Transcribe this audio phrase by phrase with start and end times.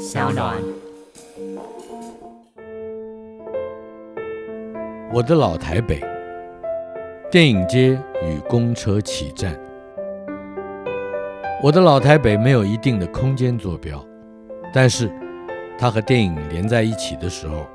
[0.00, 0.56] 小暖。
[5.12, 6.02] 我的老台北，
[7.30, 9.54] 电影街与公车起站。
[11.62, 14.02] 我的老台北没有一定的空间坐标，
[14.72, 15.12] 但是
[15.78, 17.66] 它和电影连在一起的时候，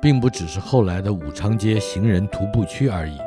[0.00, 3.18] 并不只是后来的武昌街行人徒步区而已，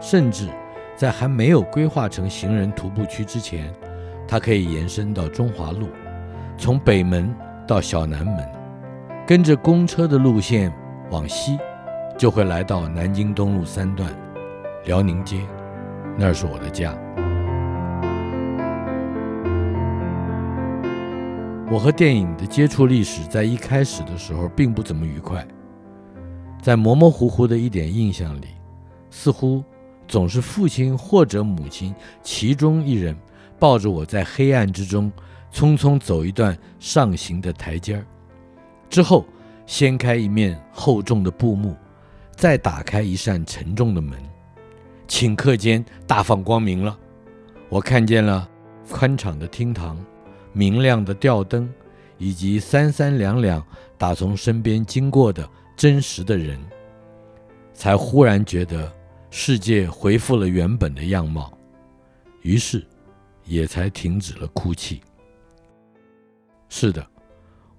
[0.00, 0.46] 甚至
[0.94, 3.74] 在还没有规划成行人徒步区之前，
[4.28, 5.88] 它可以延伸到中华路，
[6.56, 7.34] 从北门
[7.72, 8.46] 到小南门，
[9.26, 10.70] 跟着公车的路线
[11.10, 11.58] 往西。
[12.18, 14.14] 就会来到南京东路三段，
[14.84, 15.40] 辽宁街，
[16.18, 16.94] 那是我的家。
[21.70, 25.42] 我和电影的接触历史，在一开始的时候并不怎么愉快，
[26.60, 28.48] 在模模糊糊的一点印象里，
[29.08, 29.64] 似乎
[30.06, 33.16] 总是父亲或者母亲其中一人
[33.58, 35.10] 抱着我在黑暗之中
[35.52, 38.06] 匆匆走一段上行的台阶儿，
[38.88, 39.26] 之后
[39.66, 41.76] 掀开一面厚重的布幕。
[42.34, 44.18] 再打开一扇沉重的门，
[45.06, 46.98] 顷刻间大放光明了。
[47.68, 48.48] 我看见了
[48.90, 50.02] 宽敞的厅堂、
[50.52, 51.72] 明亮的吊灯，
[52.16, 53.64] 以及三三两两
[53.98, 56.58] 打从身边经过的真实的人，
[57.74, 58.90] 才忽然觉得
[59.30, 61.56] 世界恢复了原本的样貌，
[62.40, 62.84] 于是
[63.44, 65.00] 也才停止了哭泣。
[66.72, 67.06] 是的。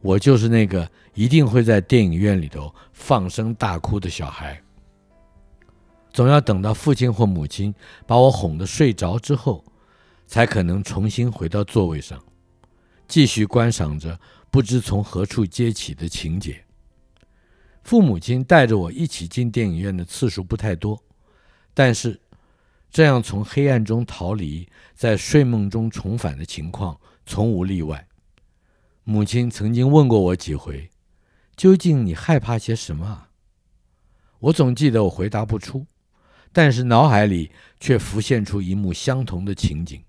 [0.01, 4.61] 我就是那个一定会在电影院里头放声大哭的小孩。
[6.11, 7.73] 总要等到父亲或母亲
[8.05, 9.65] 把我哄得睡着之后，
[10.27, 12.23] 才可能重新回到座位上，
[13.07, 14.19] 继续观赏着
[14.51, 16.63] 不知从何处接起的情节。
[17.83, 21.01] 父母亲带着我一起进电影院的次数不太多，
[21.73, 22.21] 但是
[22.91, 28.07] 这样从黑暗中逃离，在睡梦中重返的情况从无例外。
[29.05, 30.89] 母亲曾经问过我几回
[31.57, 33.29] ：“究竟你害怕些什么啊？”
[34.39, 35.85] 我总记得我回答不出，
[36.51, 40.03] 但是脑海里却浮现出一幕相同的情景：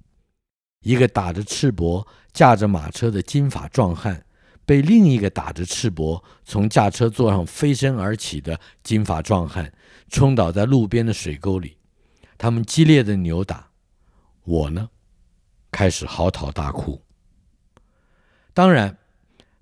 [0.83, 4.25] 一个打着赤膊、驾着马车的金发壮汉，
[4.65, 9.73] 被另一个打着赤膊从驾车座上飞身而起的金发壮汉
[10.09, 11.77] 冲倒在路边的水沟里，
[12.39, 13.71] 他们激烈的扭打，
[14.45, 14.89] 我呢，
[15.71, 17.04] 开始嚎啕大哭。
[18.55, 18.97] 当然，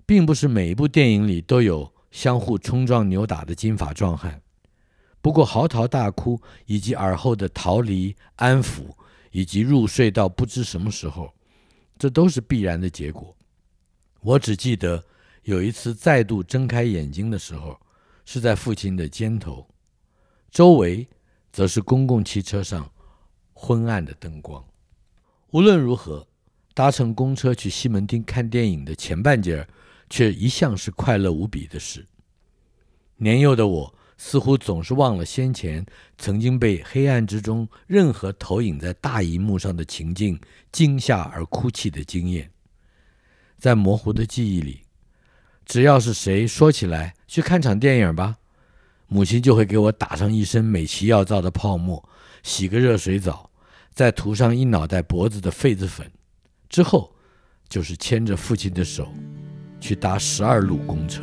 [0.05, 4.39] 并不是每一部电影里都有相互冲撞、扭打的金发壮汉。
[5.19, 8.83] 不过，嚎啕大哭以及耳后的逃离、安抚，
[9.31, 11.33] 以及入睡到不知什么时候，
[11.97, 13.35] 这都是必然的结果。
[14.21, 15.03] 我只记得
[15.41, 17.79] 有一次再度睁开眼睛的时候，
[18.25, 19.67] 是在父亲的肩头，
[20.51, 21.07] 周围
[21.51, 22.87] 则是公共汽车上
[23.53, 24.63] 昏暗的灯光。
[25.49, 26.27] 无论如何。
[26.73, 29.67] 搭乘公车去西门町看电影的前半截儿，
[30.09, 32.05] 却一向是快乐无比的事。
[33.17, 35.85] 年幼的我似乎总是忘了先前
[36.17, 40.39] 曾经被黑暗之中任何投影在大荧幕上的情境
[40.71, 42.49] 惊吓而哭泣的经验。
[43.57, 44.81] 在模糊的记忆里，
[45.65, 48.37] 只要是谁说起来去看场电影吧，
[49.07, 52.03] 母亲就会给我打上一身美其药皂的泡沫，
[52.41, 53.51] 洗个热水澡，
[53.93, 56.11] 再涂上一脑袋脖子的痱子粉。
[56.73, 57.11] 之后，
[57.69, 59.07] 就是牵着父亲的手，
[59.79, 61.21] 去搭十二路公车。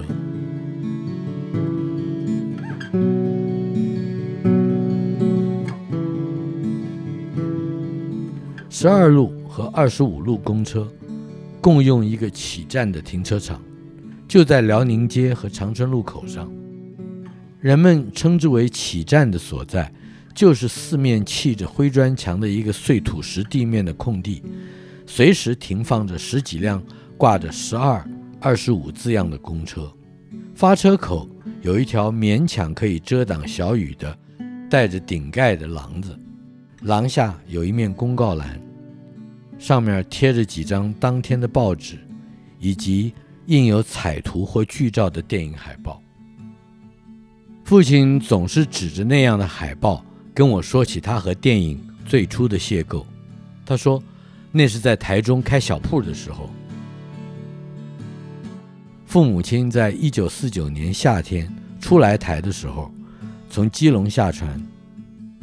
[8.68, 10.88] 十二路和二十五路公车
[11.60, 13.60] 共用一个起站的停车场，
[14.28, 16.48] 就在辽宁街和长春路口上。
[17.58, 19.92] 人们称之为起站的所在，
[20.32, 24.44] 就是四面砌着灰砖墙的一个碎土石地面的空地。
[25.12, 26.80] 随时停放着十几辆
[27.18, 28.08] 挂着“十二
[28.40, 29.92] ”“二十五”字样的公车，
[30.54, 31.28] 发车口
[31.62, 34.16] 有一条勉强可以遮挡小雨的
[34.70, 36.16] 带着顶盖的廊子，
[36.82, 38.62] 廊下有一面公告栏，
[39.58, 41.98] 上面贴着几张当天的报纸，
[42.60, 43.12] 以及
[43.46, 46.00] 印有彩图或剧照的电影海报。
[47.64, 53.04] 父亲总是指着那样的海报跟我说起他和电影最初的邂逅，
[53.66, 54.00] 他说。
[54.52, 56.50] 那是在台中开小铺的时候，
[59.06, 61.48] 父母亲在一九四九年夏天
[61.80, 62.92] 初来台的时候，
[63.48, 64.60] 从基隆下船，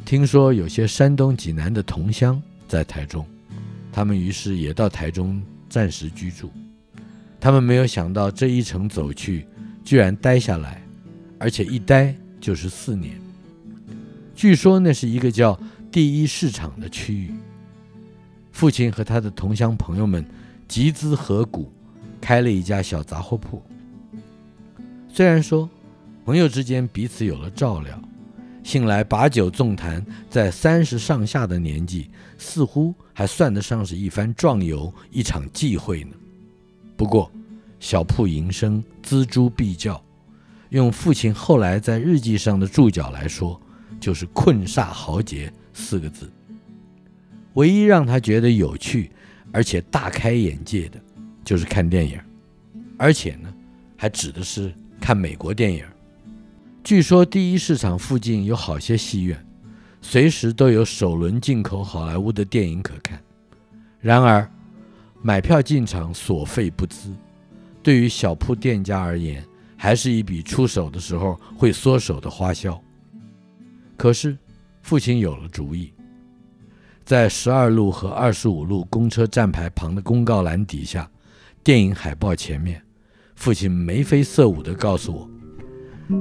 [0.05, 3.25] 听说有些山东济南的同乡在台中，
[3.91, 6.51] 他们于是也到台中暂时居住。
[7.39, 9.45] 他们没有想到这一程走去，
[9.85, 10.81] 居然待下来，
[11.39, 13.17] 而且一待就是四年。
[14.35, 15.57] 据说那是一个叫
[15.91, 17.31] 第一市场的区域。
[18.57, 20.25] 父亲和他的同乡朋友们
[20.67, 21.71] 集资合股，
[22.19, 23.61] 开了一家小杂货铺。
[25.07, 25.69] 虽然说
[26.25, 28.01] 朋友之间彼此有了照料，
[28.63, 32.09] 信来把酒纵谈，在三十上下的年纪，
[32.39, 36.15] 似乎还算得上是一番壮游，一场际会呢。
[36.95, 37.31] 不过，
[37.79, 40.03] 小铺营生，锱铢必较，
[40.69, 43.61] 用父亲后来在日记上的注脚来说，
[43.99, 46.27] 就是困煞豪杰四个字。
[47.57, 49.11] 唯一让他觉得有趣，
[49.51, 50.99] 而且大开眼界的，
[51.43, 52.19] 就是看电影，
[52.97, 53.53] 而且呢，
[53.95, 54.73] 还指的是。
[54.99, 55.85] 看美国电影，
[56.83, 59.45] 据说第一市场附近有好些戏院，
[60.01, 63.21] 随时都有首轮进口好莱坞的电影可看。
[64.01, 64.49] 然而，
[65.21, 67.13] 买票进场所费不貲，
[67.83, 69.45] 对于小铺店家而言，
[69.77, 72.81] 还是一笔出手的时候会缩手的花销。
[73.95, 74.35] 可是，
[74.81, 75.93] 父亲有了主意，
[77.07, 81.09] 在十二路和二十五路公车站牌旁的公告栏底下，
[81.63, 82.81] 电影海报前面。
[83.33, 85.29] 父亲眉飞色舞地告诉我，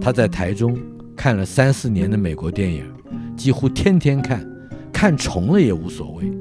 [0.00, 0.78] 他在台中
[1.16, 2.88] 看了三四年的美国电影，
[3.36, 4.48] 几乎天天看，
[4.92, 6.32] 看重了也无所谓，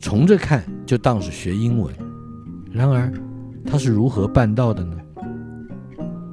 [0.00, 1.94] 重着看就当是学英文。
[2.72, 3.12] 然而，
[3.64, 4.96] 他是如何办到的呢？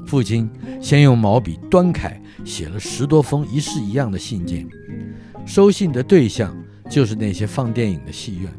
[0.03, 0.49] 父亲
[0.81, 4.67] 先用毛笔端楷写了十多封一式一样的信件，
[5.45, 6.57] 收信的对象
[6.89, 8.51] 就是那些放电影的戏院，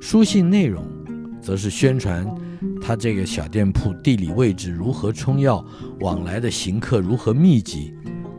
[0.00, 0.84] 书信内容
[1.40, 2.26] 则是宣传。
[2.82, 5.64] 他这个小店铺地理位置如何充要，
[6.00, 7.94] 往来的行客如何密集，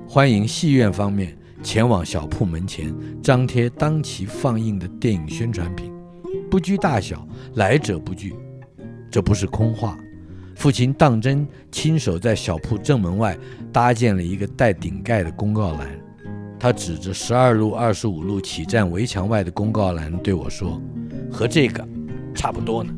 [0.07, 5.91] 欢迎戏院方面前往小铺门前张贴当期放映的电影宣传品，
[6.49, 8.35] 不拘大小，来者不拒。
[9.09, 9.97] 这不是空话，
[10.55, 13.38] 父亲当真亲手在小铺正门外
[13.71, 15.99] 搭建了一个带顶盖的公告栏。
[16.61, 20.79] 他指着十二路、二十五路起站围墙外的公告栏对我说
[21.33, 21.83] ：“和这个
[22.35, 22.93] 差不多呢。”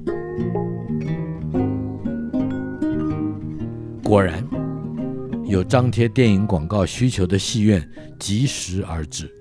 [4.03, 4.45] 果然，
[5.45, 7.89] 有张贴电影广告需求的戏院
[8.19, 9.33] 及时而至，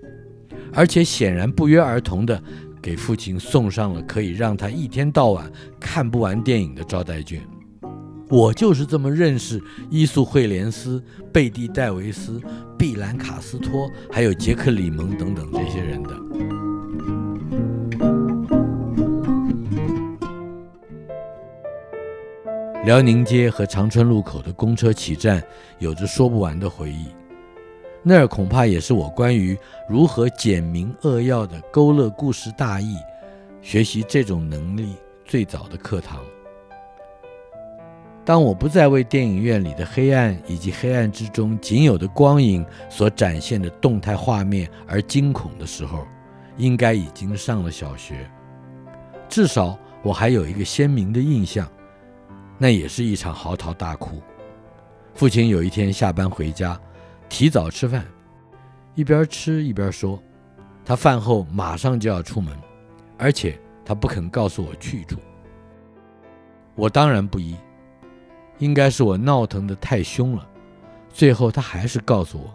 [0.72, 2.40] 而且显然不约而同地
[2.80, 7.42] 给父亲送上了可以让他一天到晚看不完电影的招待券。
[8.28, 12.40] 我就是这么认识伊素惠莲斯、贝蒂戴维斯、
[12.82, 16.10] 碧兰卡斯托，还有杰克里蒙等等这些人的。
[22.84, 25.40] 辽宁街和长春路口的公车起站，
[25.78, 27.06] 有着说不完的回忆。
[28.02, 29.56] 那儿恐怕也是我关于
[29.88, 32.96] 如何简明扼要的勾勒故事大意、
[33.60, 36.18] 学习这种能力最早的课堂。
[38.24, 46.06] 当我不再为电影院里的黑暗以及黑暗之中仅有的光影所展现的动态画面而惊恐的时候，
[46.56, 48.30] 应该已经上了小学。
[49.28, 51.68] 至少我还有一个鲜明的印象。
[52.58, 54.22] 那也是一场嚎啕大哭。
[55.14, 56.80] 父亲有一天下班回家，
[57.28, 58.06] 提早吃饭，
[58.94, 60.22] 一边吃一边说，
[60.84, 62.56] 他饭后马上就要出门，
[63.18, 65.18] 而且他不肯告诉我去处。
[66.76, 67.56] 我当然不依，
[68.58, 70.48] 应该是我闹腾的太凶了。
[71.12, 72.54] 最后他还是告诉我，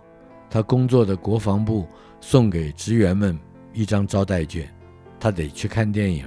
[0.49, 1.87] 他工作的国防部
[2.19, 3.37] 送给职员们
[3.73, 4.67] 一张招待券，
[5.19, 6.25] 他得去看电影。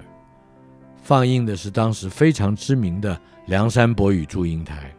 [1.02, 4.94] 放映的是当时非常知名的梁山伯与祝英台，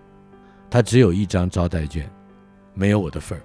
[0.69, 2.09] 他只有一张招待券，
[2.73, 3.41] 没有我的份儿，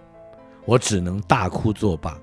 [0.65, 2.19] 我只能大哭作罢。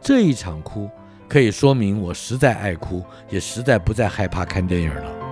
[0.00, 0.88] 这一场哭
[1.26, 5.25] 可以说明我实在爱哭，也实在不再害怕看电影了。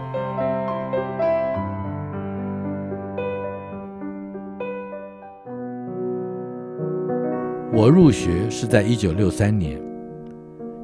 [7.77, 9.83] 我入学是在一九六三年，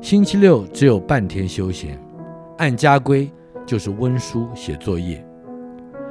[0.02, 1.96] 星期六只有半天休闲。
[2.58, 3.30] 按家规
[3.64, 5.24] 就是温书写作业，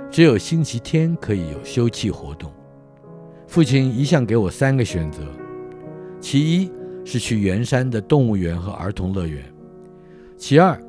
[0.10, 2.50] 只有星期天可以有休憩活动。
[3.46, 5.22] 父亲一向给我三个选择：
[6.22, 6.72] 其一
[7.04, 9.44] 是去圆山的动物园和儿童乐园；
[10.38, 10.82] 其二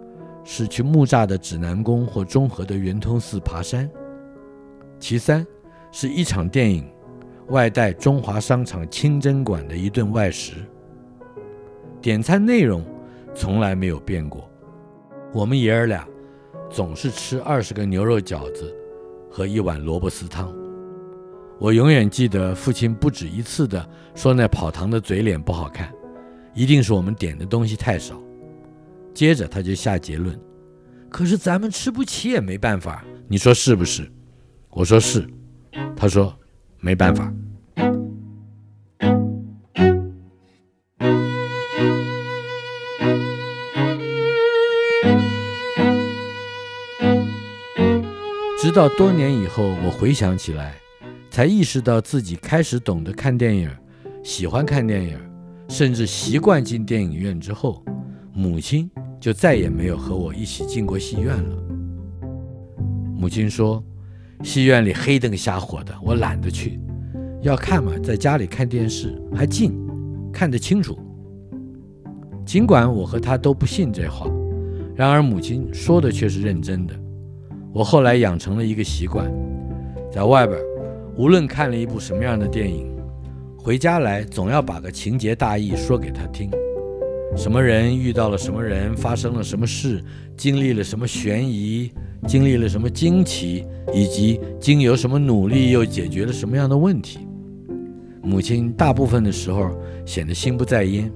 [0.44, 3.88] 是去木栅的指南宫或中和的圆通寺爬山；
[5.00, 5.44] 其三
[5.90, 6.88] 是一场电影，
[7.50, 10.54] 外带中华商场清真馆的一顿外食。
[12.00, 12.84] 点餐内容
[13.34, 14.48] 从来没有变过。
[15.32, 16.06] 我们爷儿俩
[16.70, 18.74] 总是吃二十个牛肉饺子
[19.30, 20.52] 和一碗萝卜丝汤。
[21.58, 25.92] 我永远记得父亲不止一次的说那跑堂的嘴脸不好看，
[26.54, 28.18] 一定是我们点的东西太少。
[29.12, 30.40] 接着他就下结论
[31.10, 34.10] ：“可是咱们吃不起也没办法，你说是不是？”
[34.70, 35.28] 我说是。
[35.94, 36.34] 他说
[36.80, 37.32] ：“没办法。”
[48.62, 50.74] 直到多年以后，我回想起来，
[51.30, 53.70] 才意识到自己开始懂得看电影，
[54.22, 55.18] 喜欢看电影，
[55.68, 57.82] 甚至习惯进电影院之后，
[58.32, 61.56] 母亲就再也没有和我一起进过戏院了。
[63.16, 63.82] 母亲说，
[64.42, 66.80] 戏院里黑灯瞎火的，我懒得去。
[67.42, 69.72] 要看嘛，在家里看电视还近，
[70.32, 70.98] 看得清楚。
[72.44, 74.30] 尽管我和她都不信这话，
[74.96, 76.94] 然而母亲说的却是认真的。
[77.72, 79.30] 我后来养成了一个习惯，
[80.10, 80.58] 在外边，
[81.16, 82.90] 无论看了一部什么样的电影，
[83.56, 86.50] 回家来总要把个情节大意说给她听。
[87.36, 90.02] 什么人遇到了什么人，发生了什么事，
[90.36, 91.90] 经历了什么悬疑，
[92.26, 97.20] 经历了什么惊奇，以及经由什么努力又解决了什么样的问题。
[98.22, 99.70] 母亲大部分的时候
[100.04, 101.10] 显得心不在焉，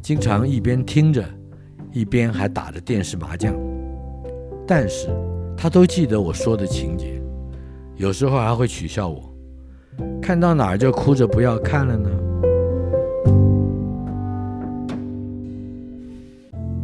[0.00, 1.24] 经常一边听着，
[1.92, 3.54] 一边还打着电视麻将。
[4.66, 5.08] 但是
[5.56, 7.20] 她都记得我说的情节，
[7.96, 9.34] 有时候还会取笑我，
[10.22, 12.08] 看到哪儿就哭着不要看了呢？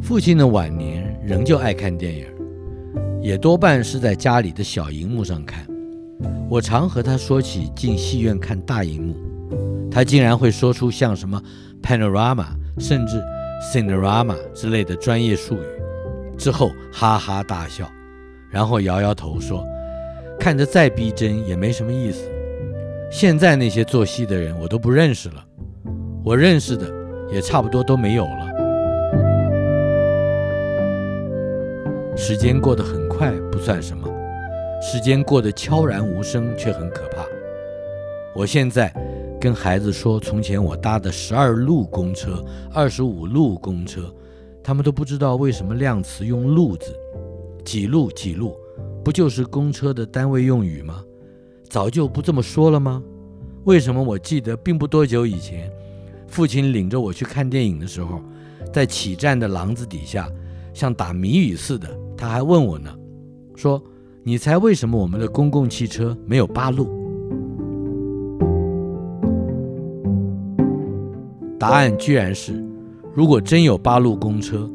[0.06, 2.26] 父亲的晚年仍旧爱看电影，
[3.20, 5.66] 也多半是在家里的小荧幕上看。
[6.48, 9.16] 我常和他说起进戏院看大荧幕。
[9.90, 11.42] 他竟然会说出像什么
[11.82, 12.46] panorama
[12.78, 13.20] 甚至
[13.60, 17.90] cinerama 之类的专业术语，之后哈哈大笑，
[18.48, 19.66] 然后摇摇头说
[20.38, 22.30] ：“看得再逼真也没什么意思。
[23.10, 25.44] 现在那些做戏的人我都不认识了，
[26.24, 26.88] 我认识的
[27.28, 28.45] 也差不多都没有了。”
[32.16, 34.08] 时间过得很快不算什么，
[34.80, 37.24] 时间过得悄然无声却很可怕。
[38.34, 38.92] 我现在。
[39.38, 42.42] 跟孩子说，从前我搭的十二路公车、
[42.72, 44.12] 二十五路公车，
[44.64, 46.96] 他们都不知道为什么量词用“路”字，
[47.62, 48.56] 几路几路，
[49.04, 51.04] 不就是公车的单位用语吗？
[51.68, 53.04] 早就不这么说了吗？
[53.64, 55.70] 为什么我记得并不多久以前，
[56.26, 58.22] 父亲领着我去看电影的时候，
[58.72, 60.32] 在起站的廊子底下，
[60.72, 62.90] 像打谜语似的，他还问我呢，
[63.54, 63.82] 说
[64.24, 66.88] ：“你猜为什么我们的公共汽车没有八路？”
[71.58, 72.64] 答案居然是：
[73.14, 74.70] 如果真有八路公车，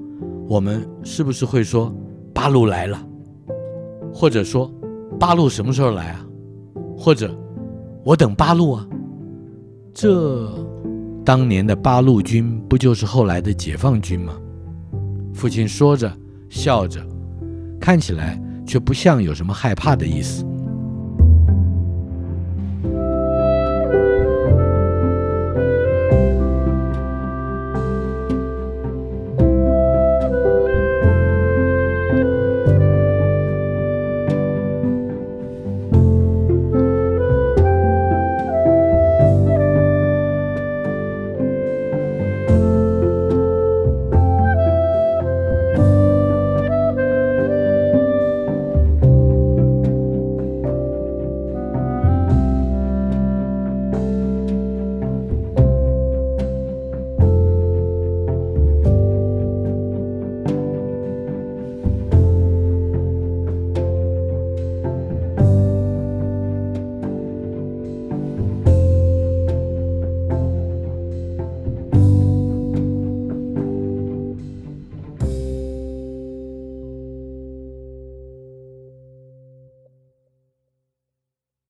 [0.48, 1.94] 我们是不是会说
[2.34, 3.04] “八路来了”，
[4.14, 4.72] 或者说
[5.20, 6.26] “八路什么时候来啊”，
[6.98, 7.36] 或者
[8.04, 8.88] “我等八路啊”？
[9.94, 10.50] 这
[11.24, 14.34] 当年的八路军不就是后来的解放军吗？
[15.34, 16.12] 父亲说着
[16.50, 17.02] 笑着，
[17.82, 20.46] 看起来却不像有什么害怕的意思。